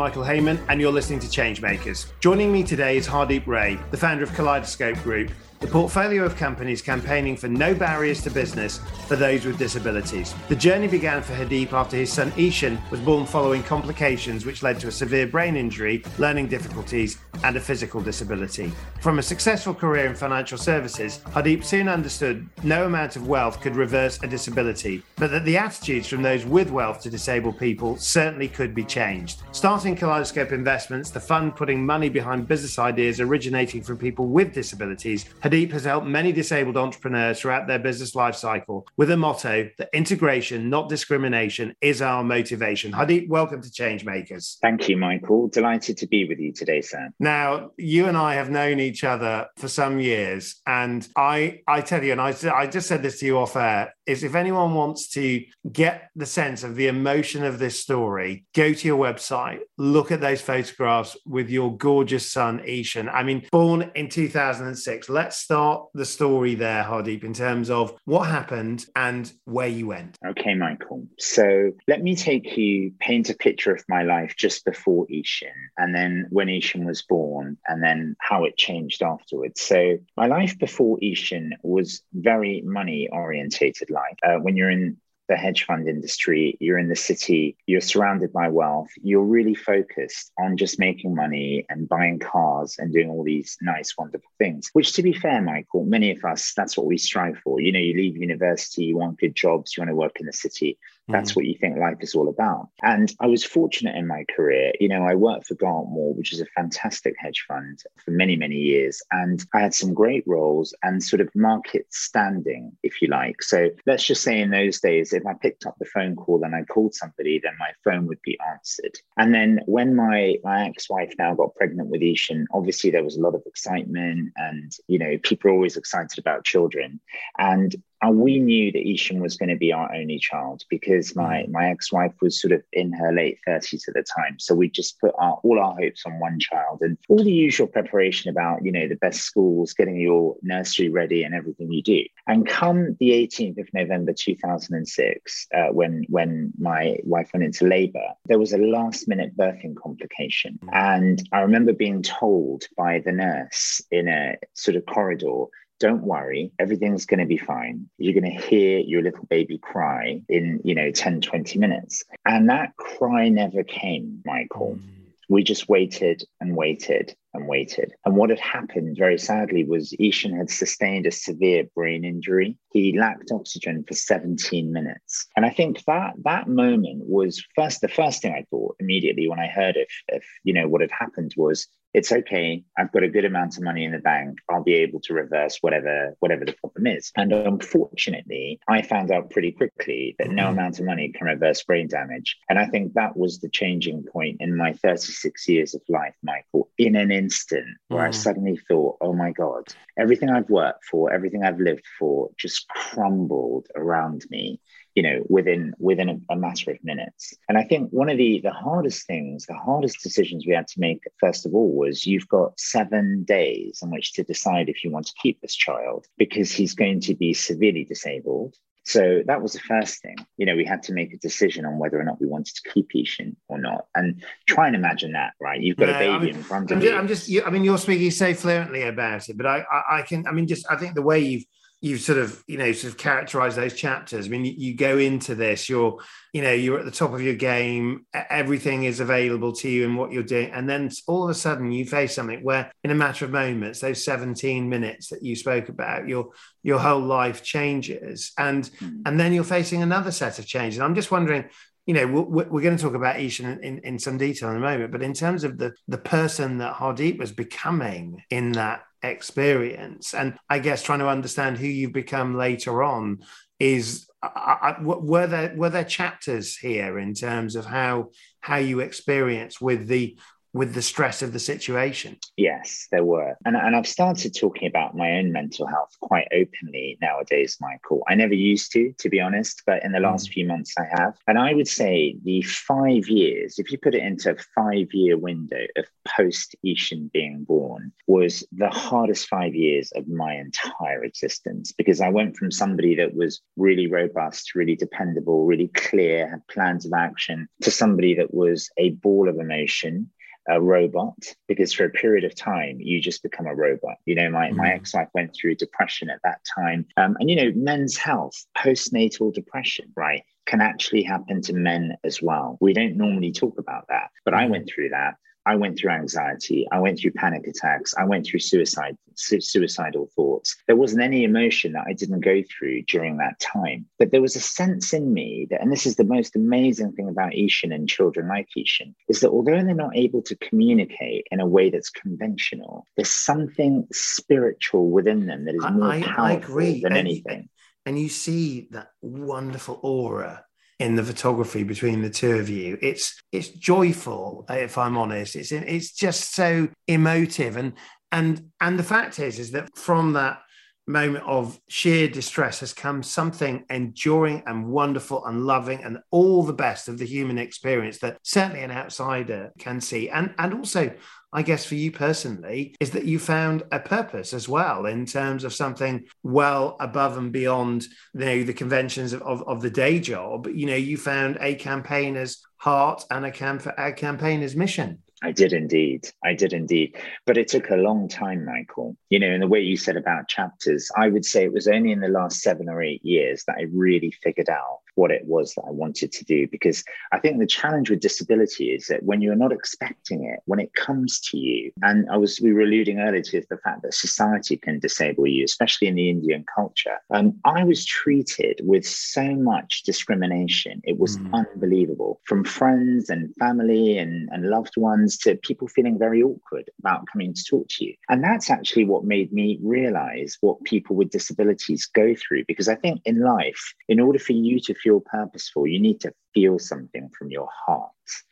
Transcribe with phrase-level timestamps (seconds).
[0.00, 2.10] Michael Hayman, and you're listening to Changemakers.
[2.20, 5.30] Joining me today is Hardeep Rai, the founder of Kaleidoscope Group,
[5.60, 10.34] the portfolio of companies campaigning for no barriers to business for those with disabilities.
[10.48, 14.80] The journey began for Hardeep after his son Ishan was born following complications which led
[14.80, 18.72] to a severe brain injury, learning difficulties, and a physical disability.
[19.02, 23.76] From a successful career in financial services, Hardeep soon understood no amount of wealth could
[23.76, 28.48] reverse a disability, but that the attitudes from those with wealth to disabled people certainly
[28.48, 29.42] could be changed.
[29.52, 35.26] Starting Kaleidoscope Investments, the fund putting money behind business ideas originating from people with disabilities,
[35.50, 39.88] Hardeep has helped many disabled entrepreneurs throughout their business life cycle with a motto that
[39.92, 42.92] integration, not discrimination, is our motivation.
[42.92, 44.58] Hardeep, welcome to Changemakers.
[44.60, 45.48] Thank you, Michael.
[45.48, 47.12] Delighted to be with you today, Sam.
[47.18, 52.04] Now, you and I have known each other for some years, and I, I tell
[52.04, 55.08] you, and I, I just said this to you off air, is if anyone wants
[55.10, 60.10] to get the sense of the emotion of this story, go to your website, look
[60.10, 63.08] at those photographs with your gorgeous son, Ishan.
[63.08, 65.08] I mean, born in 2006.
[65.08, 70.16] Let's start the story there, Hardeep, in terms of what happened and where you went.
[70.26, 71.06] Okay, Michael.
[71.18, 75.94] So let me take you, paint a picture of my life just before Ishan, and
[75.94, 79.60] then when Ishan was born, and then how it changed afterwards.
[79.60, 83.99] So my life before Ishan was very money orientated life.
[84.22, 84.96] Uh, when you're in
[85.30, 90.32] the hedge fund industry, you're in the city, you're surrounded by wealth, you're really focused
[90.36, 94.70] on just making money and buying cars and doing all these nice, wonderful things.
[94.72, 97.60] Which, to be fair, Michael, many of us, that's what we strive for.
[97.60, 100.32] You know, you leave university, you want good jobs, you want to work in the
[100.32, 100.78] city.
[101.10, 101.36] That's mm.
[101.36, 102.68] what you think life is all about.
[102.82, 104.72] And I was fortunate in my career.
[104.80, 108.56] You know, I worked for Dartmoor, which is a fantastic hedge fund for many, many
[108.56, 109.02] years.
[109.10, 113.42] And I had some great roles and sort of market standing, if you like.
[113.42, 116.54] So let's just say in those days, if I picked up the phone call and
[116.54, 118.96] I called somebody, then my phone would be answered.
[119.16, 123.20] And then when my, my ex-wife now got pregnant with Ishan, obviously there was a
[123.20, 127.00] lot of excitement and, you know, people are always excited about children.
[127.38, 131.42] And and we knew that Ishan was going to be our only child because my
[131.42, 131.50] mm.
[131.50, 134.38] my ex-wife was sort of in her late 30s at the time.
[134.38, 137.66] So we just put our, all our hopes on one child and all the usual
[137.66, 142.02] preparation about, you know, the best schools, getting your nursery ready and everything you do.
[142.26, 148.14] And come the 18th of November 2006, uh, when, when my wife went into labor,
[148.26, 150.58] there was a last minute birthing complication.
[150.64, 150.68] Mm.
[150.72, 155.46] And I remember being told by the nurse in a sort of corridor
[155.80, 157.88] don't worry, everything's going to be fine.
[157.98, 162.04] You're going to hear your little baby cry in, you know, 10, 20 minutes.
[162.26, 164.78] And that cry never came, Michael.
[164.78, 164.82] Mm.
[165.28, 167.92] We just waited and waited and waited.
[168.04, 172.58] And what had happened, very sadly, was Ishan had sustained a severe brain injury.
[172.72, 175.26] He lacked oxygen for 17 minutes.
[175.36, 179.40] And I think that that moment was first the first thing I thought immediately when
[179.40, 182.62] I heard if if you know what had happened was it's okay.
[182.78, 184.38] I've got a good amount of money in the bank.
[184.48, 187.10] I'll be able to reverse whatever whatever the problem is.
[187.16, 190.58] And unfortunately, I found out pretty quickly that no mm-hmm.
[190.58, 192.36] amount of money can reverse brain damage.
[192.48, 196.70] And I think that was the changing point in my 36 years of life, Michael.
[196.78, 198.08] In an instant where mm.
[198.08, 199.64] I suddenly thought, oh my God,
[199.98, 204.60] everything I've worked for, everything I've lived for just crumbled around me
[204.94, 208.40] you know within within a, a, matter of minutes and i think one of the
[208.42, 212.28] the hardest things the hardest decisions we had to make first of all was you've
[212.28, 216.50] got seven days in which to decide if you want to keep this child because
[216.50, 218.56] he's going to be severely disabled
[218.90, 220.16] so that was the first thing.
[220.36, 222.70] You know, we had to make a decision on whether or not we wanted to
[222.70, 223.86] keep Ishan or not.
[223.94, 225.60] And try and imagine that, right?
[225.60, 226.88] You've got no, a baby I mean, in front of I'm you.
[226.88, 229.98] Just, I'm just, you, I mean, you're speaking so fluently about it, but I, I,
[229.98, 231.44] I can, I mean, just, I think the way you've
[231.82, 235.34] you've sort of you know sort of characterized those chapters i mean you, go into
[235.34, 235.98] this you're
[236.32, 239.96] you know you're at the top of your game everything is available to you and
[239.96, 242.94] what you're doing and then all of a sudden you face something where in a
[242.94, 246.30] matter of moments those 17 minutes that you spoke about your
[246.62, 249.02] your whole life changes and mm.
[249.06, 251.44] and then you're facing another set of changes i'm just wondering
[251.86, 254.60] you know we're, we're going to talk about Ishan, in, in some detail in a
[254.60, 260.14] moment but in terms of the the person that Hardeep was becoming in that experience.
[260.14, 263.20] And i guess trying to understand who you've become later on
[263.58, 268.10] is I, I, were there were there chapters here in terms of how
[268.40, 270.18] how you experience with the
[270.52, 272.16] with the stress of the situation?
[272.36, 273.36] Yes, there were.
[273.44, 278.02] And, and I've started talking about my own mental health quite openly nowadays, Michael.
[278.08, 280.32] I never used to, to be honest, but in the last mm.
[280.34, 281.16] few months I have.
[281.26, 285.16] And I would say the five years, if you put it into a five year
[285.16, 291.72] window of post Ishan being born, was the hardest five years of my entire existence
[291.72, 296.86] because I went from somebody that was really robust, really dependable, really clear, had plans
[296.86, 300.10] of action, to somebody that was a ball of emotion
[300.50, 301.16] a robot
[301.46, 304.56] because for a period of time you just become a robot you know my, mm.
[304.56, 309.32] my ex-wife went through depression at that time um, and you know men's health postnatal
[309.32, 314.10] depression right can actually happen to men as well we don't normally talk about that
[314.24, 314.38] but mm.
[314.38, 315.14] i went through that
[315.46, 316.66] I went through anxiety.
[316.70, 317.94] I went through panic attacks.
[317.96, 320.54] I went through suicide, su- suicidal thoughts.
[320.66, 323.86] There wasn't any emotion that I didn't go through during that time.
[323.98, 327.08] But there was a sense in me that, and this is the most amazing thing
[327.08, 331.40] about Ishan and children like Ishan, is that although they're not able to communicate in
[331.40, 336.80] a way that's conventional, there's something spiritual within them that is more I, powerful I
[336.82, 337.48] than and, anything.
[337.86, 340.44] And you see that wonderful aura
[340.80, 342.78] in the photography between the two of you.
[342.80, 345.36] It's it's joyful, if I'm honest.
[345.36, 347.74] It's it's just so emotive, and
[348.10, 350.40] and and the fact is is that from that
[350.86, 356.52] moment of sheer distress has come something enduring and wonderful and loving and all the
[356.52, 360.90] best of the human experience that certainly an outsider can see and and also
[361.32, 365.44] I guess for you personally, is that you found a purpose as well in terms
[365.44, 370.00] of something well above and beyond you know, the conventions of, of, of the day
[370.00, 370.48] job.
[370.48, 375.02] You know, you found a campaigner's heart and a, camp- a campaigner's mission.
[375.22, 376.08] I did indeed.
[376.24, 376.96] I did indeed.
[377.26, 378.96] But it took a long time, Michael.
[379.10, 381.92] You know, in the way you said about chapters, I would say it was only
[381.92, 385.54] in the last seven or eight years that I really figured out what it was
[385.54, 386.48] that I wanted to do.
[386.48, 390.60] Because I think the challenge with disability is that when you're not expecting it, when
[390.60, 393.94] it comes to you, and I was we were alluding earlier to the fact that
[393.94, 396.98] society can disable you, especially in the Indian culture.
[397.10, 400.80] Um, I was treated with so much discrimination.
[400.84, 401.32] It was mm.
[401.32, 407.06] unbelievable from friends and family and, and loved ones to people feeling very awkward about
[407.12, 407.94] coming to talk to you.
[408.08, 412.44] And that's actually what made me realize what people with disabilities go through.
[412.46, 416.12] Because I think in life, in order for you to feel purposeful, you need to
[416.34, 417.90] feel something from your heart.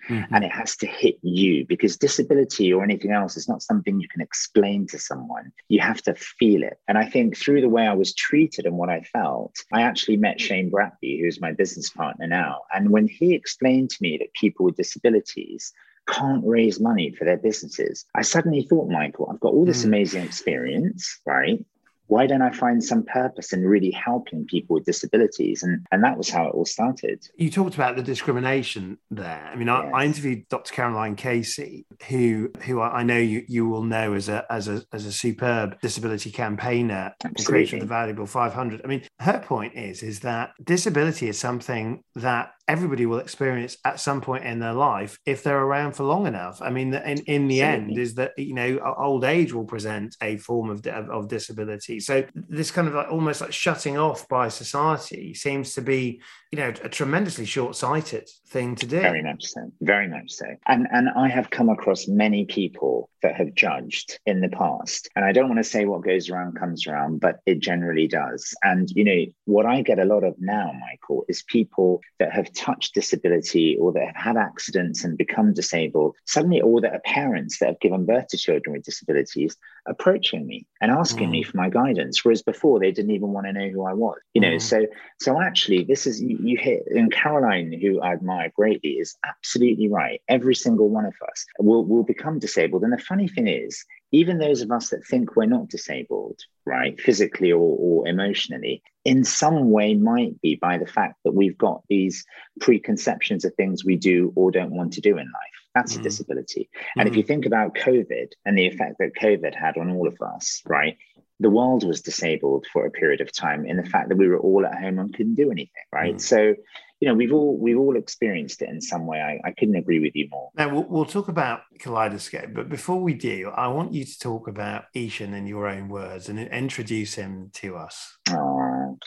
[0.09, 0.35] Mm-hmm.
[0.35, 4.09] And it has to hit you because disability or anything else is not something you
[4.09, 5.53] can explain to someone.
[5.69, 6.79] You have to feel it.
[6.89, 10.17] And I think through the way I was treated and what I felt, I actually
[10.17, 12.63] met Shane Bratby, who's my business partner now.
[12.73, 15.73] And when he explained to me that people with disabilities
[16.09, 18.07] can't raise money for their businesses.
[18.15, 19.89] I suddenly thought, Michael, I've got all this mm.
[19.89, 21.65] amazing experience, right?
[22.09, 25.63] Why don't I find some purpose in really helping people with disabilities?
[25.63, 27.27] And, and that was how it all started.
[27.37, 29.49] You talked about the discrimination there.
[29.51, 29.91] I mean, yes.
[29.93, 30.73] I, I, interviewed Dr.
[30.73, 35.05] Caroline Casey, who who I know you, you will know as a as a as
[35.05, 38.81] a superb disability campaigner and creator of the valuable 500.
[38.83, 43.99] I mean, her point is is that disability is something that everybody will experience at
[43.99, 46.61] some point in their life if they're around for long enough.
[46.61, 47.91] I mean, in, in the Absolutely.
[47.91, 51.99] end, is that you know old age will present a form of, of, of disability.
[51.99, 56.21] So this kind of like almost like shutting off by society seems to be
[56.51, 59.01] you know a tremendously short-sighted thing to do.
[59.01, 59.71] Very much so.
[59.81, 60.47] Very much so.
[60.67, 65.25] And and I have come across many people that have judged in the past, and
[65.25, 68.55] I don't want to say what goes around comes around, but it generally does.
[68.63, 72.53] And you know what I get a lot of now, Michael, is people that have
[72.55, 77.59] touched disability or that have had accidents and become disabled, suddenly, or that are parents
[77.59, 79.57] that have given birth to children with disabilities,
[79.87, 81.33] approaching me and asking mm.
[81.33, 82.25] me for my guidance.
[82.25, 84.19] Whereas before they didn't even want to know who I was.
[84.33, 84.63] You know, mm.
[84.63, 84.87] so
[85.21, 90.21] so actually this is you, hit and Caroline, who I admire greatly, is absolutely right.
[90.29, 92.83] Every single one of us will will become disabled.
[92.83, 97.01] And the funny thing is, even those of us that think we're not disabled, right,
[97.01, 101.83] physically or, or emotionally, in some way might be by the fact that we've got
[101.89, 102.25] these
[102.61, 105.59] preconceptions of things we do or don't want to do in life.
[105.75, 106.01] That's mm.
[106.01, 106.71] a disability.
[106.97, 107.11] And mm.
[107.11, 110.63] if you think about COVID and the effect that COVID had on all of us,
[110.67, 110.97] right,
[111.41, 114.39] the world was disabled for a period of time in the fact that we were
[114.39, 116.17] all at home and couldn't do anything, right?
[116.17, 116.21] Mm.
[116.21, 116.55] So
[117.01, 120.01] you know we've all we've all experienced it in some way i, I couldn't agree
[120.01, 123.93] with you more now we'll, we'll, talk about kaleidoscope but before we do i want
[123.93, 128.99] you to talk about ishan in your own words and introduce him to us oh,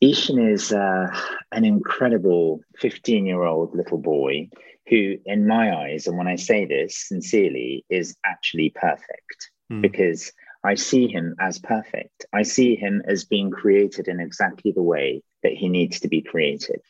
[0.00, 1.08] ishan is uh,
[1.52, 4.48] an incredible 15 year old little boy
[4.88, 9.82] who in my eyes and when i say this sincerely is actually perfect mm.
[9.82, 10.32] because
[10.64, 12.26] I see him as perfect.
[12.32, 16.22] I see him as being created in exactly the way that he needs to be
[16.22, 16.80] created.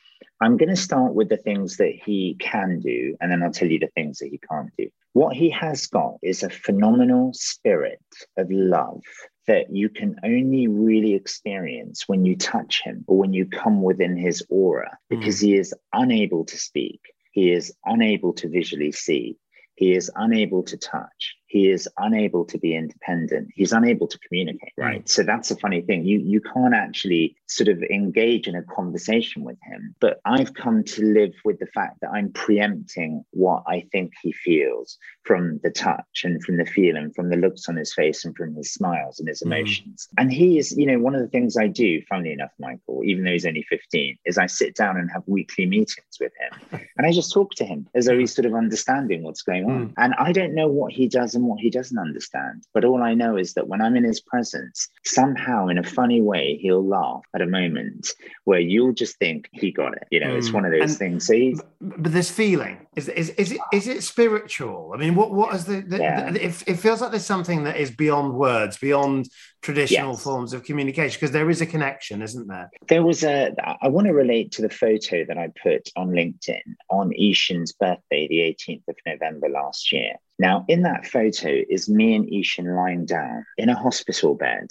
[0.41, 3.69] I'm going to start with the things that he can do, and then I'll tell
[3.69, 4.89] you the things that he can't do.
[5.13, 8.01] What he has got is a phenomenal spirit
[8.37, 9.03] of love
[9.49, 14.17] that you can only really experience when you touch him or when you come within
[14.17, 15.47] his aura because mm.
[15.47, 17.01] he is unable to speak.
[17.33, 19.39] He is unable to visually see.
[19.75, 24.73] He is unable to touch he is unable to be independent he's unable to communicate
[24.76, 25.09] right mm.
[25.09, 29.43] so that's a funny thing you you can't actually sort of engage in a conversation
[29.43, 33.85] with him but i've come to live with the fact that i'm preempting what i
[33.90, 37.76] think he feels from the touch and from the feel and from the looks on
[37.76, 39.52] his face and from his smiles and his hmm.
[39.52, 40.23] emotions mm.
[40.23, 43.25] and he is you know one of the things i do funnily enough michael even
[43.25, 47.07] though he's only 15 is i sit down and have weekly meetings with him and
[47.07, 49.95] i just talk to him as though he's sort of understanding what's going on mm.
[49.97, 52.64] and i don't know what he does and what he doesn't understand.
[52.75, 56.21] But all I know is that when I'm in his presence, somehow in a funny
[56.21, 58.09] way, he'll laugh at a moment
[58.45, 60.07] where you'll just think he got it.
[60.11, 60.38] You know, mm.
[60.38, 61.26] it's one of those and, things.
[61.26, 64.92] So he's, but this feeling is, is is it is it spiritual?
[64.95, 66.30] I mean, what what is the, the, yeah.
[66.30, 69.28] the it, it feels like there's something that is beyond words, beyond
[69.62, 70.23] traditional yes.
[70.23, 72.71] forms of communication because there is a connection isn't there?
[72.88, 76.62] There was a i want to relate to the photo that i put on linkedin
[76.91, 80.15] on ishan's birthday the 18th of november last year.
[80.38, 84.69] Now in that photo is me and ishan lying down in a hospital bed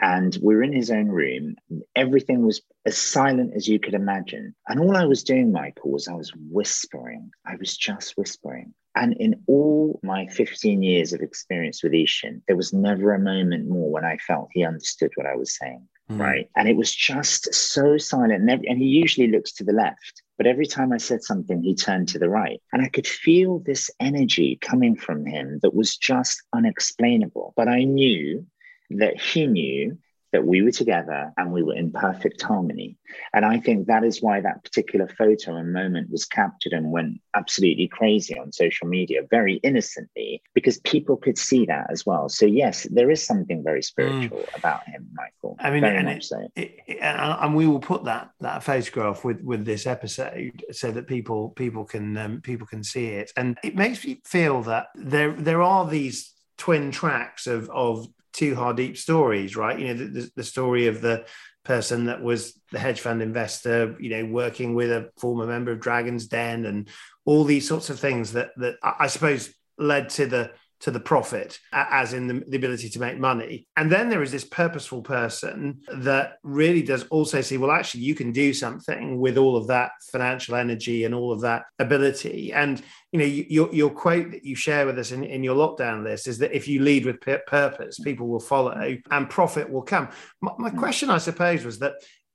[0.00, 1.56] and we're in his own room.
[1.94, 4.54] Everything was as silent as you could imagine.
[4.68, 7.30] And all i was doing michael was i was whispering.
[7.46, 12.56] I was just whispering and in all my 15 years of experience with Ishan, there
[12.56, 15.86] was never a moment more when I felt he understood what I was saying.
[16.10, 16.20] Mm.
[16.20, 16.50] Right.
[16.56, 18.32] And it was just so silent.
[18.32, 20.22] And, every, and he usually looks to the left.
[20.36, 22.60] But every time I said something, he turned to the right.
[22.72, 27.54] And I could feel this energy coming from him that was just unexplainable.
[27.56, 28.46] But I knew
[28.90, 29.98] that he knew
[30.34, 32.98] that we were together and we were in perfect harmony.
[33.32, 37.20] And I think that is why that particular photo and moment was captured and went
[37.36, 42.28] absolutely crazy on social media, very innocently, because people could see that as well.
[42.28, 44.58] So, yes, there is something very spiritual mm.
[44.58, 45.56] about him, Michael.
[45.60, 46.48] I mean, very and, it, so.
[46.56, 51.06] it, it, and we will put that that photograph with with this episode so that
[51.06, 53.30] people people can um, people can see it.
[53.36, 58.54] And it makes me feel that there there are these twin tracks of of two
[58.54, 59.78] Hardeep stories, right?
[59.78, 61.24] You know, the, the, story of the
[61.64, 65.80] person that was the hedge fund investor, you know, working with a former member of
[65.80, 66.88] Dragon's Den and
[67.24, 70.50] all these sorts of things that that I suppose led to the
[70.84, 73.66] to the profit, as in the, the, ability to make money.
[73.74, 78.14] And then there is this purposeful person that really does also see, well, actually, you
[78.14, 82.52] can do something with all of that financial energy and all of that ability.
[82.52, 86.04] And you know, your, your quote that you share with us in, in your lockdown
[86.04, 90.10] list is that if you lead with purpose, people will follow and profit will come.
[90.42, 90.78] My, my hmm.
[90.78, 91.94] question, I suppose, was that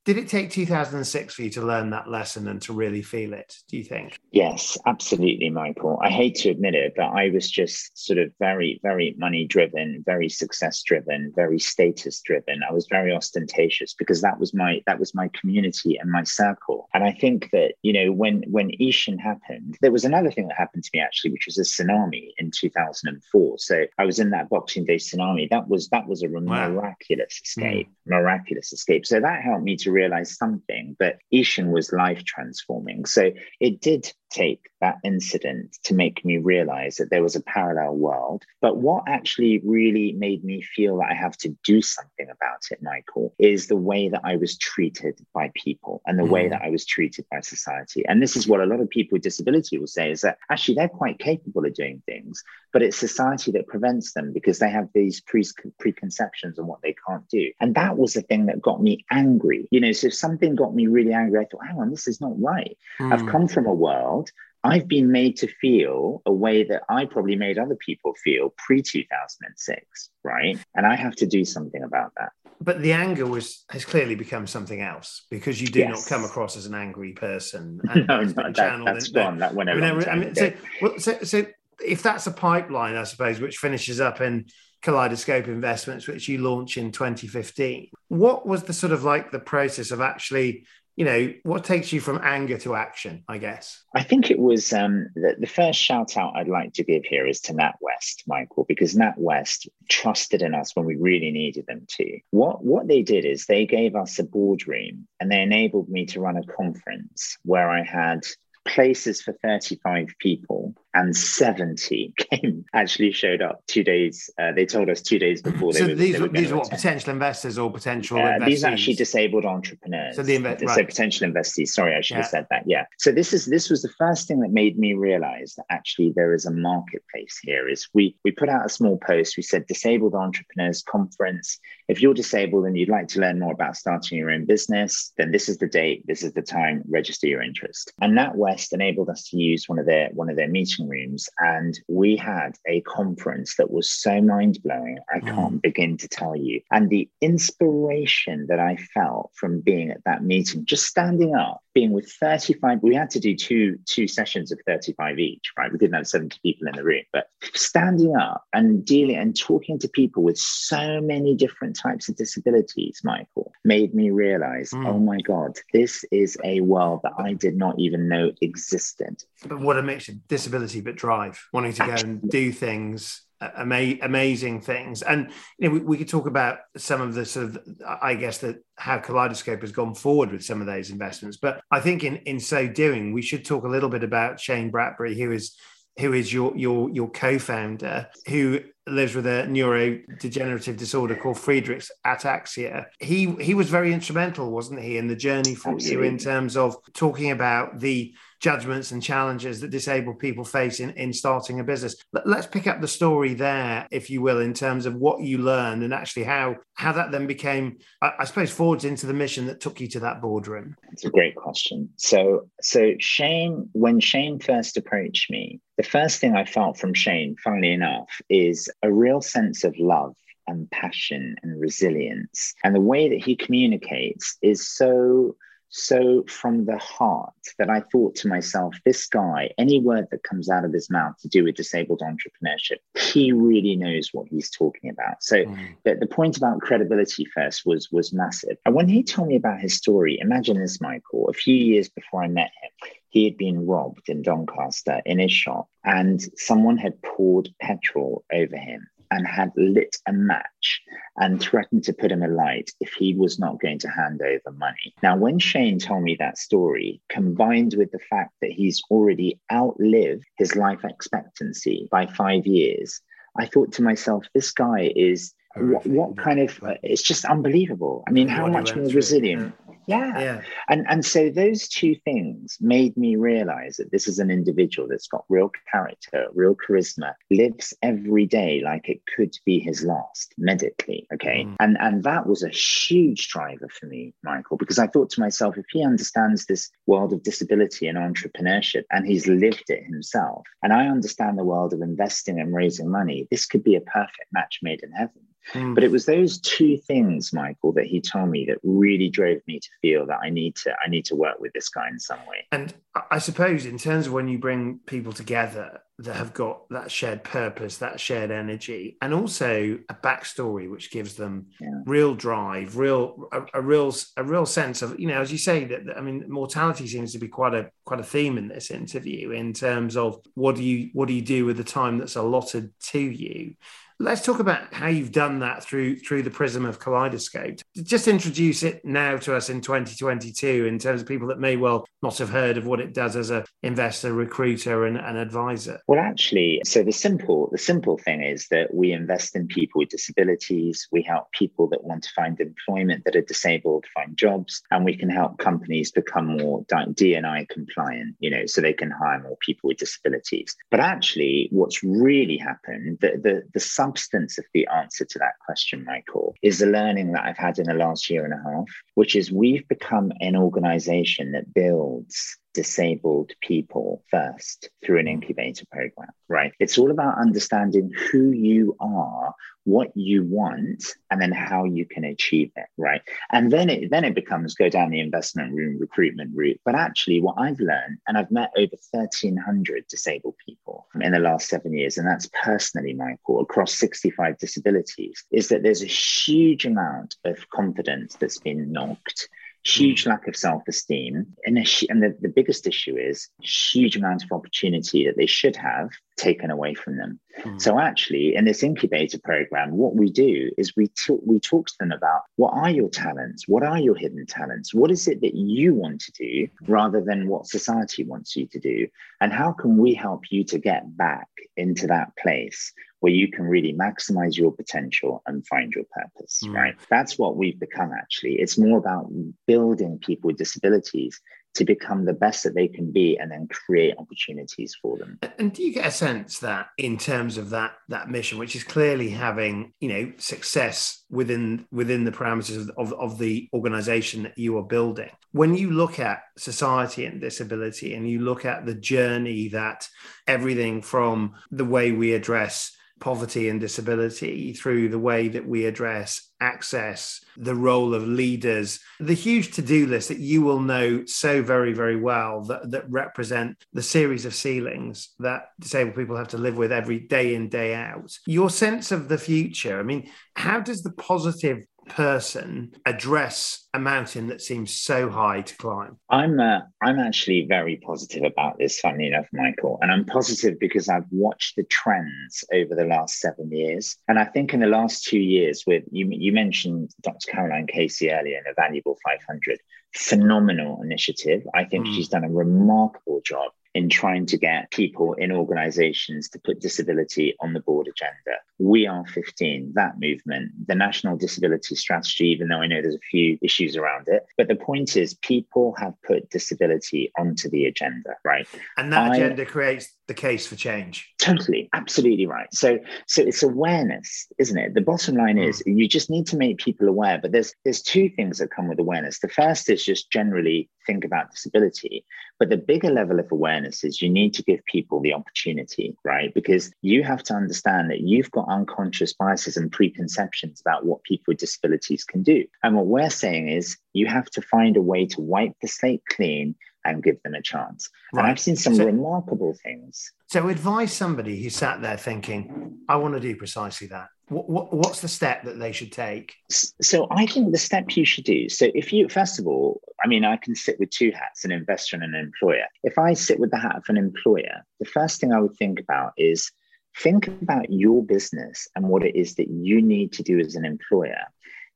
[0.09, 3.57] did it take 2006 for you to learn that lesson and to really feel it,
[3.67, 4.19] do you think?
[4.31, 5.99] Yes, absolutely, Michael.
[6.01, 10.03] I hate to admit it, but I was just sort of very, very money driven,
[10.07, 12.61] very success driven, very status driven.
[12.67, 16.89] I was very ostentatious because that was my that was my community and my circle.
[16.95, 20.57] And I think that, you know, when when Ishan happened, there was another thing that
[20.57, 23.59] happened to me actually, which was a tsunami in 2004.
[23.59, 25.47] So I was in that Boxing Day tsunami.
[25.51, 26.69] That was that was a wow.
[26.69, 28.11] miraculous escape, mm.
[28.11, 29.05] miraculous escape.
[29.05, 33.05] So that helped me to to realize something, but Ishan was life transforming.
[33.05, 37.95] So it did take that incident to make me realize that there was a parallel
[37.95, 38.43] world.
[38.61, 42.81] But what actually really made me feel that I have to do something about it,
[42.81, 46.29] Michael, is the way that I was treated by people and the mm.
[46.29, 48.05] way that I was treated by society.
[48.07, 50.75] And this is what a lot of people with disability will say is that actually
[50.75, 54.89] they're quite capable of doing things, but it's society that prevents them because they have
[54.93, 55.43] these pre-
[55.79, 57.51] preconceptions on what they can't do.
[57.59, 59.67] And that was the thing that got me angry.
[59.71, 62.21] You know, so if something got me really angry, I thought, hang on, this is
[62.21, 62.77] not right.
[63.01, 63.13] Mm.
[63.13, 64.18] I've come from a world
[64.63, 68.81] I've been made to feel a way that I probably made other people feel pre
[68.81, 70.57] 2006, right?
[70.75, 72.31] And I have to do something about that.
[72.61, 75.89] But the anger was has clearly become something else because you do yes.
[75.89, 77.79] not come across as an angry person.
[77.89, 79.37] And no, no that, has gone.
[79.37, 80.09] That went over.
[80.09, 81.45] I mean, so, well, so, so
[81.83, 84.47] if that's a pipeline, I suppose, which finishes up in
[84.81, 89.91] Kaleidoscope Investments, which you launch in 2015, what was the sort of like the process
[89.91, 90.65] of actually
[90.99, 93.85] you know, what takes you from anger to action, I guess?
[93.95, 97.25] I think it was um, the, the, first shout out I'd like to give here
[97.25, 101.67] is to Nat West, Michael, because Nat West trusted in us when we really needed
[101.67, 102.19] them to.
[102.31, 106.19] What, what they did is they gave us a boardroom and they enabled me to
[106.19, 108.25] run a conference where I had
[108.67, 114.29] places for 35 people and 70 came actually showed up two days.
[114.39, 115.73] Uh, they told us two days before.
[115.73, 118.95] so they these, were these are what potential investors or potential uh, these are actually
[118.95, 120.15] disabled entrepreneurs.
[120.15, 120.75] So the inve- right.
[120.75, 121.69] so potential investees.
[121.69, 122.21] Sorry, I should yeah.
[122.21, 122.63] have said that.
[122.65, 122.85] Yeah.
[122.97, 126.33] So this is this was the first thing that made me realize that actually there
[126.33, 127.69] is a marketplace here.
[127.69, 129.37] Is we we put out a small post.
[129.37, 131.59] We said disabled entrepreneurs conference.
[131.87, 135.31] If you're disabled and you'd like to learn more about starting your own business, then
[135.31, 136.03] this is the date.
[136.07, 136.83] This is the time.
[136.87, 137.93] Register your interest.
[138.01, 141.79] And NatWest enabled us to use one of their one of their meeting rooms, and
[141.87, 144.97] we had a conference that was so mind blowing.
[145.13, 145.25] I mm.
[145.25, 145.61] can't mm.
[145.61, 146.61] begin to tell you.
[146.71, 151.91] And the inspiration that I felt from being at that meeting, just standing up, being
[151.91, 155.71] with 35, we had to do two two sessions of 35 each, right?
[155.71, 159.79] We didn't have 70 people in the room, but standing up and dealing and talking
[159.79, 164.85] to people with so many different types of disabilities, Michael, made me realize, mm.
[164.87, 169.23] oh my God, this is a world that I did not even know existed.
[169.45, 173.97] But what a mix of disability but drive, wanting to go and do things ama-
[174.01, 175.01] amazing things.
[175.01, 177.59] And you know, we, we, could talk about some of the sort of,
[178.01, 181.37] I guess, that how Kaleidoscope has gone forward with some of those investments.
[181.37, 184.71] But I think in in so doing, we should talk a little bit about Shane
[184.71, 185.57] Bradbury, who is
[185.99, 192.85] who is your your your co-founder, who lives with a neurodegenerative disorder called Friedreich's ataxia.
[192.99, 196.05] He he was very instrumental, wasn't he, in the journey for Absolutely.
[196.05, 200.91] you in terms of talking about the judgments and challenges that disabled people face in,
[200.91, 201.95] in starting a business.
[202.25, 205.83] Let's pick up the story there, if you will, in terms of what you learned
[205.83, 209.59] and actually how how that then became, I, I suppose, forwards into the mission that
[209.59, 210.75] took you to that boardroom.
[210.91, 211.89] It's a great question.
[211.97, 217.35] So so Shane, when Shane first approached me, the first thing I felt from Shane,
[217.43, 220.15] funnily enough, is a real sense of love
[220.47, 222.53] and passion and resilience.
[222.63, 225.35] And the way that he communicates is so
[225.69, 230.49] so from the heart that I thought to myself, this guy, any word that comes
[230.49, 234.89] out of his mouth to do with disabled entrepreneurship, he really knows what he's talking
[234.89, 235.23] about.
[235.23, 235.75] So mm.
[235.85, 238.57] the, the point about credibility first was was massive.
[238.65, 242.23] And when he told me about his story, imagine this, Michael, a few years before
[242.23, 247.01] I met him, he had been robbed in Doncaster in his shop, and someone had
[247.01, 250.81] poured petrol over him and had lit a match
[251.17, 254.93] and threatened to put him alight if he was not going to hand over money.
[255.01, 260.25] Now, when Shane told me that story, combined with the fact that he's already outlived
[260.37, 263.01] his life expectancy by five years,
[263.37, 268.11] I thought to myself, this guy is what, what, kind of it's just unbelievable i
[268.11, 269.53] mean how much more resilient
[269.89, 270.19] yeah.
[270.19, 270.41] yeah.
[270.69, 275.07] And and so those two things made me realize that this is an individual that's
[275.07, 281.07] got real character, real charisma, lives every day like it could be his last medically.
[281.13, 281.45] Okay.
[281.45, 281.55] Mm.
[281.59, 285.57] And and that was a huge driver for me, Michael, because I thought to myself,
[285.57, 290.71] if he understands this world of disability and entrepreneurship and he's lived it himself, and
[290.71, 294.59] I understand the world of investing and raising money, this could be a perfect match
[294.61, 295.23] made in heaven.
[295.53, 295.75] Mm.
[295.75, 299.59] But it was those two things, Michael, that he told me that really drove me
[299.59, 302.19] to feel that I need to I need to work with this guy in some
[302.27, 302.47] way.
[302.51, 302.73] And
[303.11, 307.23] I suppose in terms of when you bring people together that have got that shared
[307.23, 311.81] purpose, that shared energy, and also a backstory which gives them yeah.
[311.85, 315.65] real drive, real a, a, real a real sense of you know, as you say
[315.65, 319.31] that I mean, mortality seems to be quite a quite a theme in this interview
[319.31, 322.71] in terms of what do you what do you do with the time that's allotted
[322.91, 323.55] to you
[324.01, 327.59] Let's talk about how you've done that through through the prism of Kaleidoscope.
[327.83, 331.85] Just introduce it now to us in 2022 in terms of people that may well
[332.01, 335.81] not have heard of what it does as an investor, recruiter, and an advisor.
[335.85, 339.89] Well, actually, so the simple the simple thing is that we invest in people with
[339.89, 340.87] disabilities.
[340.93, 344.95] We help people that want to find employment that are disabled find jobs, and we
[344.95, 348.15] can help companies become more DNI compliant.
[348.19, 350.55] You know, so they can hire more people with disabilities.
[350.71, 353.59] But actually, what's really happened the the the
[353.89, 357.65] substance of the answer to that question, Michael, is the learning that I've had in
[357.65, 363.31] the last year and a half, which is we've become an organization that builds disabled
[363.41, 365.13] people first through an mm.
[365.13, 366.53] incubator program, right?
[366.59, 369.33] It's all about understanding who you are,
[369.65, 373.01] what you want, and then how you can achieve it, right?
[373.31, 376.59] And then it then it becomes go down the investment room recruitment route.
[376.65, 381.49] But actually, what I've learned, and I've met over 1,300 disabled people in the last
[381.49, 387.15] seven years, and that's personally, Michael, across 65 disabilities, is that there's a huge amount
[387.25, 389.29] of confidence that's been knocked
[389.63, 390.07] huge mm.
[390.07, 391.25] lack of self-esteem.
[391.45, 395.55] And, a, and the, the biggest issue is huge amount of opportunity that they should
[395.55, 397.19] have taken away from them.
[397.39, 397.61] Mm.
[397.61, 401.75] so actually in this incubator program what we do is we talk we talk to
[401.79, 403.47] them about what are your talents?
[403.47, 404.73] What are your hidden talents?
[404.73, 408.59] What is it that you want to do rather than what society wants you to
[408.59, 408.87] do?
[409.21, 413.45] And how can we help you to get back into that place where you can
[413.45, 416.53] really maximize your potential and find your purpose, mm.
[416.53, 416.75] right?
[416.89, 418.35] That's what we've become actually.
[418.39, 419.09] It's more about
[419.47, 421.19] building people with disabilities
[421.55, 425.51] to become the best that they can be and then create opportunities for them and
[425.51, 429.09] do you get a sense that in terms of that that mission which is clearly
[429.09, 434.63] having you know success within within the parameters of, of the organization that you are
[434.63, 439.87] building when you look at society and disability and you look at the journey that
[440.27, 446.29] everything from the way we address poverty and disability through the way that we address
[446.41, 451.41] access, the role of leaders, the huge to do list that you will know so
[451.41, 456.37] very, very well that, that represent the series of ceilings that disabled people have to
[456.37, 458.17] live with every day in, day out.
[458.25, 464.27] Your sense of the future, I mean, how does the positive person address a mountain
[464.27, 465.97] that seems so high to climb?
[466.09, 468.79] I'm uh, I'm actually very positive about this.
[468.79, 473.51] Funny enough, Michael, and I'm positive because I've watched the trends over the last seven
[473.51, 477.31] years, and I think in the last two years, with you, you mentioned Dr.
[477.31, 479.59] Caroline Casey earlier in a valuable 500
[479.95, 481.43] phenomenal initiative.
[481.53, 481.95] I think mm.
[481.95, 487.35] she's done a remarkable job in trying to get people in organizations to put disability
[487.39, 488.37] on the board agenda.
[488.57, 493.11] We Are 15, that movement, the National Disability Strategy, even though I know there's a
[493.11, 494.25] few issues around it.
[494.37, 498.47] But the point is, people have put disability onto the agenda, right?
[498.77, 501.13] And that I, agenda creates the case for change.
[501.19, 502.51] Totally, absolutely right.
[502.53, 504.73] So, so it's awareness, isn't it?
[504.73, 505.47] The bottom line mm.
[505.47, 507.19] is you just need to make people aware.
[507.21, 509.19] But there's there's two things that come with awareness.
[509.19, 512.03] The first is just generally think about disability,
[512.39, 516.33] but the bigger level of awareness is you need to give people the opportunity, right?
[516.33, 521.25] Because you have to understand that you've got unconscious biases and preconceptions about what people
[521.31, 522.45] with disabilities can do.
[522.63, 526.03] And what we're saying is you have to find a way to wipe the slate
[526.09, 527.89] clean and give them a chance.
[528.13, 528.21] Right.
[528.21, 530.11] And I've seen some so, remarkable things.
[530.27, 534.09] So, advise somebody who sat there thinking, I want to do precisely that.
[534.27, 536.35] What, what, what's the step that they should take?
[536.49, 538.49] So, I think the step you should do.
[538.49, 541.51] So, if you, first of all, I mean, I can sit with two hats an
[541.51, 542.65] investor and an employer.
[542.83, 545.79] If I sit with the hat of an employer, the first thing I would think
[545.79, 546.51] about is
[546.97, 550.65] think about your business and what it is that you need to do as an
[550.65, 551.21] employer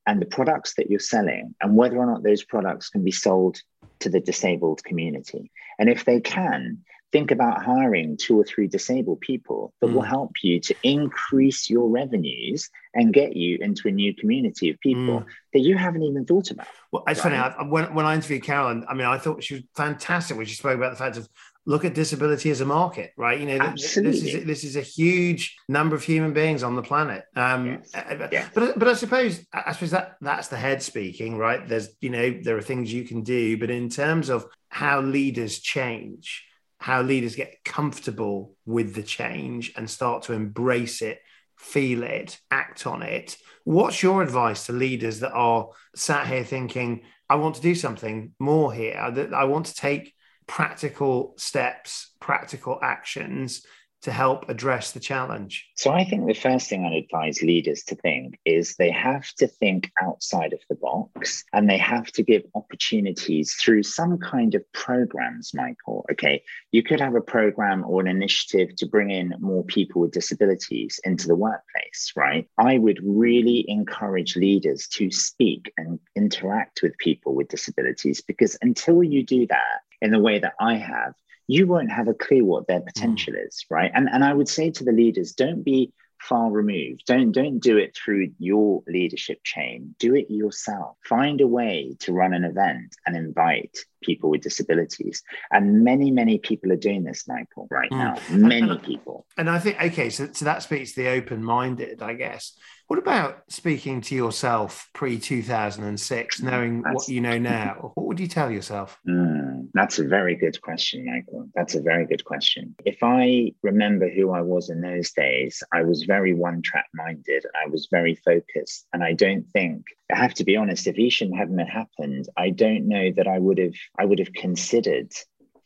[0.06, 3.58] and the products that you're selling and whether or not those products can be sold
[4.00, 5.50] to the disabled community.
[5.78, 9.92] And if they can, think about hiring two or three disabled people that mm.
[9.92, 14.80] will help you to increase your revenues and get you into a new community of
[14.80, 15.26] people mm.
[15.52, 16.66] that you haven't even thought about.
[16.90, 17.32] Well, it's right?
[17.32, 17.36] funny.
[17.36, 20.56] I, when, when I interviewed Caroline, I mean, I thought she was fantastic when she
[20.56, 21.28] spoke about the fact of
[21.66, 23.40] look at disability as a market, right?
[23.40, 24.20] You know, Absolutely.
[24.20, 27.24] this is this is a huge number of human beings on the planet.
[27.34, 27.94] Um, yes.
[27.94, 28.50] Uh, yes.
[28.54, 31.66] But but I suppose I suppose that that's the head speaking, right?
[31.66, 35.60] There's you know there are things you can do, but in terms of how leaders
[35.60, 36.44] change,
[36.78, 41.20] how leaders get comfortable with the change and start to embrace it,
[41.56, 43.36] feel it, act on it.
[43.64, 47.02] What's your advice to leaders that are sat here thinking?
[47.30, 48.98] I want to do something more here.
[48.98, 50.12] I want to take
[50.46, 53.64] practical steps, practical actions
[54.04, 55.66] to help address the challenge?
[55.76, 59.46] So, I think the first thing I'd advise leaders to think is they have to
[59.46, 64.62] think outside of the box and they have to give opportunities through some kind of
[64.72, 66.04] programs, Michael.
[66.12, 70.12] Okay, you could have a program or an initiative to bring in more people with
[70.12, 72.46] disabilities into the workplace, right?
[72.58, 79.02] I would really encourage leaders to speak and interact with people with disabilities because until
[79.02, 81.14] you do that, in the way that I have,
[81.46, 83.46] you won't have a clue what their potential mm.
[83.46, 83.90] is, right?
[83.94, 87.02] And and I would say to the leaders, don't be far removed.
[87.06, 89.94] Don't don't do it through your leadership chain.
[89.98, 90.96] Do it yourself.
[91.04, 95.22] Find a way to run an event and invite people with disabilities.
[95.50, 97.98] And many, many people are doing this, Michael, right mm.
[97.98, 98.16] now.
[98.30, 99.26] Many and, people.
[99.36, 102.56] And I think, okay, so, so that speaks to the open minded, I guess.
[102.86, 107.92] What about speaking to yourself pre 2006, knowing that's, what you know now?
[107.94, 108.98] What would you tell yourself?
[109.08, 111.48] Mm, that's a very good question, Michael.
[111.54, 112.74] That's a very good question.
[112.84, 117.46] If I remember who I was in those days, I was very one track minded.
[117.54, 118.86] I was very focused.
[118.92, 122.88] And I don't think, I have to be honest, if Ishan hadn't happened, I don't
[122.88, 125.12] know that I would have I would have considered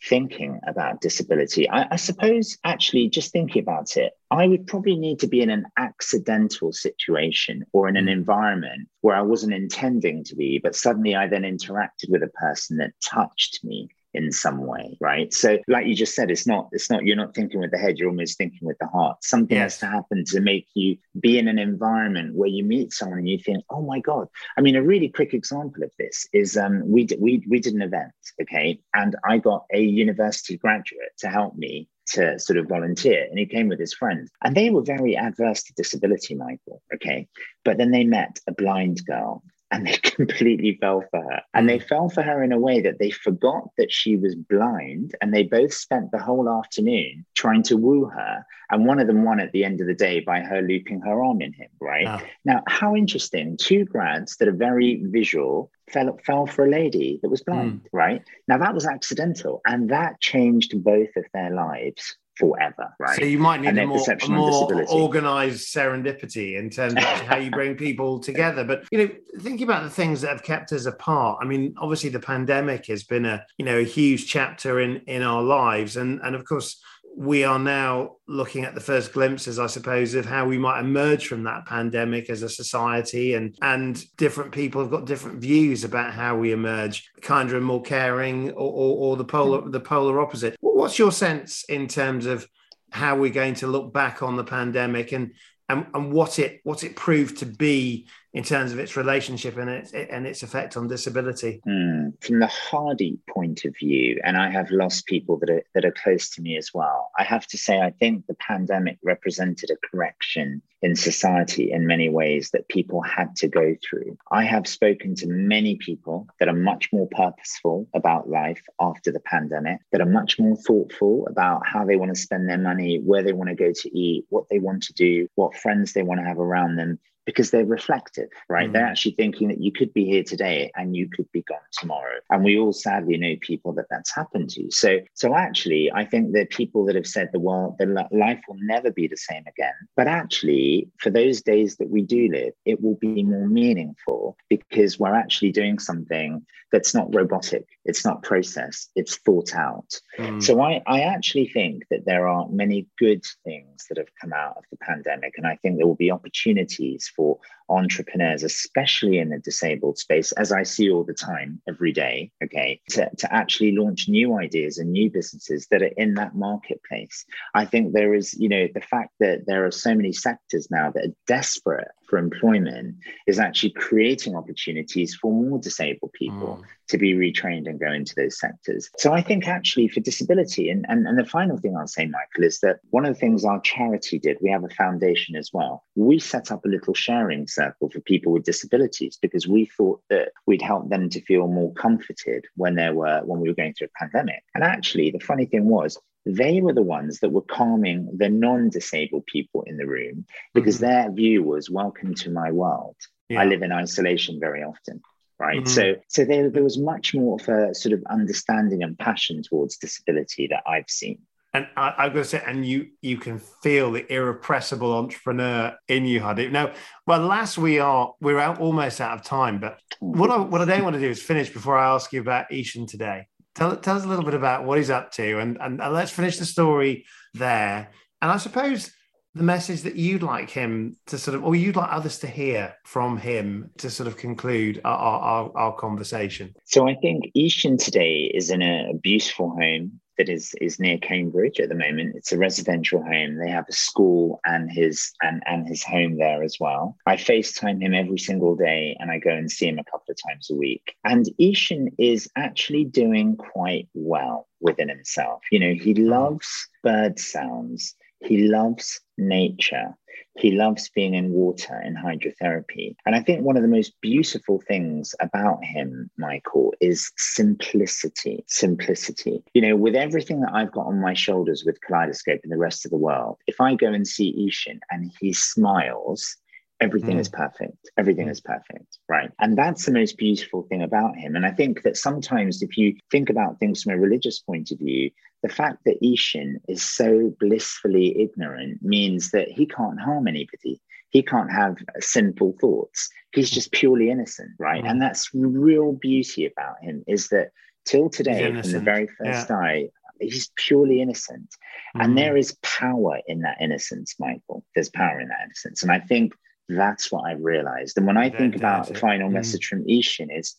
[0.04, 1.68] thinking about disability.
[1.68, 5.50] I, I, suppose, actually, just thinking about it, I would probably need to be in
[5.50, 8.12] an accidental situation or in an mm.
[8.12, 12.76] environment where I wasn't intending to be, but suddenly I then interacted with a person
[12.76, 15.32] that touched me in some way right?
[15.32, 17.98] So like you just said it's not it's not you're not thinking with the head
[17.98, 19.22] you're almost thinking with the heart.
[19.22, 19.74] Something yes.
[19.74, 23.28] has to happen to make you be in an environment where you meet someone and
[23.28, 24.26] you think oh my god.
[24.56, 27.74] I mean a really quick example of this is um we did we, we did
[27.74, 28.80] an event okay?
[28.94, 33.46] And i got a university graduate to help me to sort of volunteer and he
[33.46, 37.28] came with his friend and they were very adverse to disability michael okay?
[37.64, 41.42] But then they met a blind girl and they completely fell for her.
[41.54, 41.86] And they hmm.
[41.86, 45.14] fell for her in a way that they forgot that she was blind.
[45.20, 48.44] And they both spent the whole afternoon trying to woo her.
[48.70, 51.22] And one of them won at the end of the day by her looping her
[51.22, 52.06] arm in him, right?
[52.06, 52.26] Oh.
[52.44, 53.56] Now, how interesting.
[53.56, 57.86] Two grads that are very visual fell, fell for a lady that was blind, mm.
[57.92, 58.22] right?
[58.46, 59.60] Now, that was accidental.
[59.66, 63.18] And that changed both of their lives forever, right?
[63.18, 67.50] So you might need a more, a more organized serendipity in terms of how you
[67.50, 68.64] bring people together.
[68.64, 71.38] But you know, thinking about the things that have kept us apart.
[71.42, 75.22] I mean, obviously the pandemic has been a you know a huge chapter in in
[75.22, 76.80] our lives, and and of course
[77.18, 81.26] we are now looking at the first glimpses, I suppose, of how we might emerge
[81.26, 86.14] from that pandemic as a society, and and different people have got different views about
[86.14, 89.72] how we emerge, kinder and more caring, or, or, or the polar hmm.
[89.72, 90.56] the polar opposite.
[90.60, 92.46] What's your sense in terms of
[92.90, 95.32] how we're going to look back on the pandemic and
[95.68, 99.70] and, and what it what it proved to be in terms of its relationship and
[99.70, 101.60] its and its effect on disability.
[101.66, 102.22] Mm.
[102.22, 105.92] From the Hardy point of view, and I have lost people that are that are
[105.92, 107.10] close to me as well.
[107.18, 112.08] I have to say, I think the pandemic represented a correction in society in many
[112.08, 114.16] ways that people had to go through.
[114.30, 119.20] I have spoken to many people that are much more purposeful about life after the
[119.20, 123.22] pandemic, that are much more thoughtful about how they want to spend their money, where
[123.22, 126.20] they want to go to eat, what they want to do, what friends they want
[126.20, 128.70] to have around them because they're reflective, right?
[128.70, 128.72] Mm.
[128.72, 132.20] They're actually thinking that you could be here today and you could be gone tomorrow.
[132.30, 134.70] And we all sadly know people that that's happened to.
[134.70, 138.56] So, so actually, I think that people that have said the world, the life will
[138.62, 139.74] never be the same again.
[139.94, 144.98] But actually, for those days that we do live, it will be more meaningful because
[144.98, 149.88] we're actually doing something that's not robotic, it's not processed, it's thought out.
[150.18, 150.42] Mm.
[150.42, 154.56] So I, I actually think that there are many good things that have come out
[154.56, 155.34] of the pandemic.
[155.36, 160.52] And I think there will be opportunities for entrepreneurs, especially in the disabled space, as
[160.52, 164.92] I see all the time, every day, okay, to, to actually launch new ideas and
[164.92, 167.26] new businesses that are in that marketplace.
[167.54, 170.92] I think there is, you know, the fact that there are so many sectors now
[170.92, 176.64] that are desperate for employment is actually creating opportunities for more disabled people mm.
[176.88, 178.88] to be retrained and go into those sectors.
[178.96, 182.44] So I think actually for disability, and, and, and the final thing I'll say, Michael,
[182.44, 185.84] is that one of the things our charity did, we have a foundation as well.
[185.94, 190.32] We set up a little sharing circle for people with disabilities because we thought that
[190.46, 193.88] we'd help them to feel more comforted when there were when we were going through
[193.88, 194.42] a pandemic.
[194.54, 195.98] And actually, the funny thing was
[196.36, 200.86] they were the ones that were calming the non-disabled people in the room because mm-hmm.
[200.86, 202.96] their view was welcome to my world
[203.28, 203.40] yeah.
[203.40, 205.00] i live in isolation very often
[205.38, 205.66] right mm-hmm.
[205.66, 209.78] so so there, there was much more of a sort of understanding and passion towards
[209.78, 211.18] disability that i've seen
[211.54, 216.04] and I, I'm going to say, and you you can feel the irrepressible entrepreneur in
[216.04, 216.50] you, Hadi.
[216.50, 216.72] Now,
[217.06, 220.66] well, last we are we're out almost out of time, but what I what I
[220.66, 223.28] don't want to do is finish before I ask you about Ishan today.
[223.58, 226.12] Tell, tell us a little bit about what he's up to, and, and, and let's
[226.12, 227.90] finish the story there.
[228.22, 228.92] And I suppose
[229.34, 232.76] the message that you'd like him to sort of, or you'd like others to hear
[232.84, 236.54] from him to sort of conclude our, our, our conversation?
[236.66, 241.60] So I think Ishan today is in a beautiful home that is is near Cambridge
[241.60, 242.16] at the moment.
[242.16, 243.36] It's a residential home.
[243.36, 246.96] They have a school and his and and his home there as well.
[247.06, 250.18] I FaceTime him every single day and I go and see him a couple of
[250.28, 250.96] times a week.
[251.04, 255.42] And Ishan is actually doing quite well within himself.
[255.50, 257.94] You know, he loves bird sounds.
[258.20, 259.94] He loves nature.
[260.36, 262.94] He loves being in water in hydrotherapy.
[263.04, 268.44] And I think one of the most beautiful things about him, Michael, is simplicity.
[268.46, 269.42] Simplicity.
[269.54, 272.84] You know, with everything that I've got on my shoulders with Kaleidoscope and the rest
[272.84, 276.36] of the world, if I go and see Ishan and he smiles,
[276.80, 277.20] everything mm.
[277.20, 278.30] is perfect everything mm.
[278.30, 281.96] is perfect right and that's the most beautiful thing about him and i think that
[281.96, 285.10] sometimes if you think about things from a religious point of view
[285.42, 291.22] the fact that ishan is so blissfully ignorant means that he can't harm anybody he
[291.22, 294.90] can't have sinful thoughts he's just purely innocent right mm.
[294.90, 297.50] and that's real beauty about him is that
[297.88, 299.56] till today, from the very first yeah.
[299.56, 299.88] eye,
[300.20, 301.48] he's purely innocent.
[301.96, 302.04] Mm.
[302.04, 304.64] And there is power in that innocence, Michael.
[304.74, 305.82] There's power in that innocence.
[305.82, 306.34] And I think
[306.68, 307.96] that's what I've realized.
[307.96, 309.34] And when I think about the final mm.
[309.34, 310.56] message from Ishan is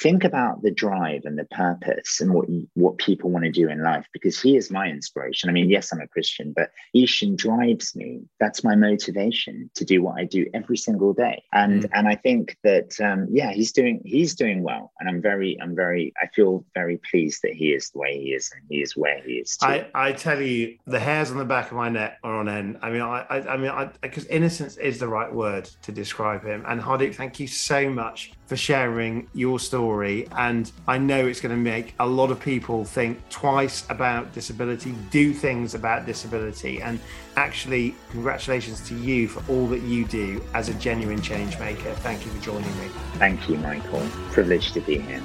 [0.00, 3.82] think about the drive and the purpose and what what people want to do in
[3.82, 5.50] life because he is my inspiration.
[5.50, 8.22] I mean, yes, I'm a Christian, but Ishan drives me.
[8.38, 11.42] That's my motivation to do what I do every single day.
[11.52, 11.90] And mm.
[11.92, 15.74] and I think that um, yeah, he's doing he's doing well, and I'm very I'm
[15.74, 18.96] very I feel very pleased that he is the way he is and he is
[18.96, 19.56] where he is.
[19.56, 19.66] Too.
[19.66, 22.78] I I tell you, the hairs on the back of my neck are on end.
[22.82, 26.64] I mean, I I, I mean, because innocence is the right word to describe him.
[26.66, 29.87] And Hardeep, thank you so much for sharing your story.
[30.36, 34.94] And I know it's going to make a lot of people think twice about disability,
[35.10, 36.80] do things about disability.
[36.82, 37.00] And
[37.36, 41.92] actually, congratulations to you for all that you do as a genuine change maker.
[41.94, 42.88] Thank you for joining me.
[43.14, 44.06] Thank you, Michael.
[44.32, 45.22] Privileged to be here.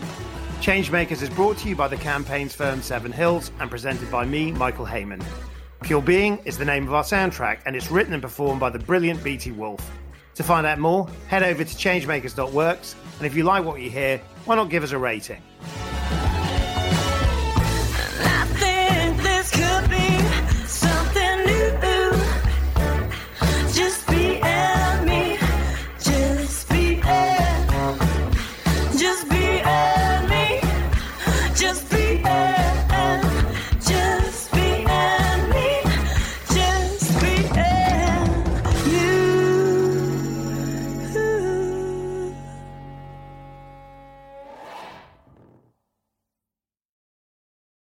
[0.62, 4.52] Changemakers is brought to you by the campaigns firm Seven Hills and presented by me,
[4.52, 5.21] Michael Hayman.
[5.82, 8.80] Pure Being is the name of our soundtrack, and it's written and performed by the
[8.80, 9.91] brilliant BT Wolf.
[10.35, 14.19] To find out more, head over to changemakers.works, and if you like what you hear,
[14.45, 15.41] why not give us a rating?